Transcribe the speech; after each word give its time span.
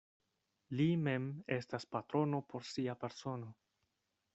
Li 0.79 0.87
mem 1.09 1.29
estas 1.57 1.87
patrono 1.93 2.43
por 2.51 2.69
sia 2.75 3.01
persono. 3.07 3.57